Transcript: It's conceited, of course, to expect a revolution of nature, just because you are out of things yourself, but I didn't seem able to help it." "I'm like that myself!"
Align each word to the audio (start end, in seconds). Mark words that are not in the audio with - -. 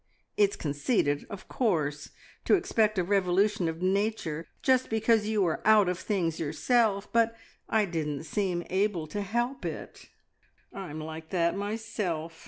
It's 0.35 0.55
conceited, 0.55 1.27
of 1.29 1.47
course, 1.47 2.09
to 2.45 2.55
expect 2.55 2.97
a 2.97 3.03
revolution 3.03 3.67
of 3.67 3.83
nature, 3.83 4.47
just 4.63 4.89
because 4.89 5.27
you 5.27 5.45
are 5.45 5.61
out 5.63 5.87
of 5.87 5.99
things 5.99 6.39
yourself, 6.39 7.07
but 7.13 7.37
I 7.69 7.85
didn't 7.85 8.23
seem 8.23 8.63
able 8.71 9.05
to 9.05 9.21
help 9.21 9.63
it." 9.63 10.09
"I'm 10.73 10.99
like 11.01 11.29
that 11.29 11.55
myself!" 11.55 12.39